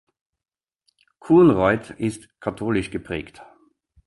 Kunreuth 1.19 1.91
ist 1.91 2.27
katholisch 2.39 2.89
geprägt. 2.89 3.43